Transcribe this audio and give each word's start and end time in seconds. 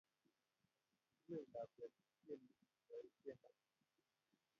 Ruei 1.25 1.45
lakwet, 1.53 1.93
tieni 2.23 2.49
iyoo 2.79 3.05
tiendo 3.19 3.49